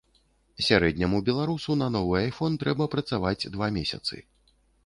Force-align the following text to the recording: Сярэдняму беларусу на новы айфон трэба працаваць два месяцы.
Сярэдняму 0.67 1.19
беларусу 1.27 1.77
на 1.83 1.89
новы 1.97 2.15
айфон 2.23 2.57
трэба 2.65 2.91
працаваць 2.97 3.49
два 3.59 3.67
месяцы. 3.81 4.15